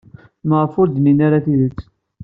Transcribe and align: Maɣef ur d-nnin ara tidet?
Maɣef 0.47 0.73
ur 0.81 0.87
d-nnin 0.89 1.19
ara 1.25 1.45
tidet? 1.45 1.79